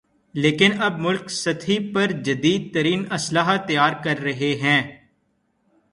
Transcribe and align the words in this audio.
لیکن 0.35 0.81
اب 0.81 0.99
ملک 0.99 1.29
سطحی 1.31 1.77
پر 1.93 2.11
جدیدترین 2.23 3.03
اسلحہ 3.11 3.55
تیار 3.67 3.93
کررہے 4.03 4.53
ہیں 4.55 4.81